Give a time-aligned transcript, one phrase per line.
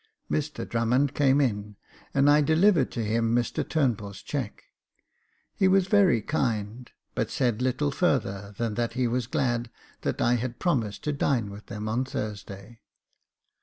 [0.31, 1.75] Mr Drummond came in,
[2.11, 4.63] and I delivered to him Mr Turnbull's cheque.
[5.53, 9.69] He was very kind, but said little further than that he was glad
[10.01, 12.81] that I had promised to dine with them on Thursday.